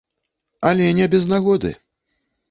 Але 0.69 0.87
не 0.99 1.05
без 1.15 1.27
нагоды. 1.33 1.71